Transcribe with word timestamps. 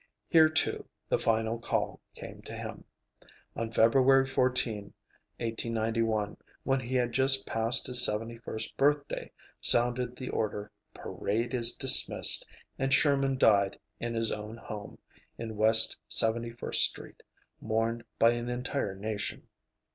Here, 0.29 0.49
too, 0.49 0.85
the 1.09 1.19
final 1.19 1.59
call 1.59 2.01
came 2.15 2.41
to 2.45 2.55
him. 2.57 2.85
On 3.55 3.71
February 3.71 4.25
14, 4.25 4.85
1891, 5.39 6.37
when 6.63 6.79
he 6.79 6.95
had 6.95 7.11
just 7.11 7.45
passed 7.45 7.85
his 7.85 8.03
seventy 8.03 8.39
first 8.39 8.75
birthday, 8.77 9.31
sounded 9.61 10.15
the 10.15 10.29
order 10.31 10.71
"parade 10.95 11.53
is 11.53 11.75
dismissed," 11.75 12.47
and 12.79 12.91
Sherman 12.91 13.37
died 13.37 13.79
in 13.99 14.15
his 14.15 14.31
own 14.31 14.57
home, 14.57 14.97
in 15.37 15.55
West 15.55 15.95
Seventy 16.07 16.49
first 16.49 16.81
Street, 16.83 17.21
mourned 17.59 18.03
by 18.17 18.31
an 18.31 18.49
entire 18.49 18.95
nation. 18.95 19.47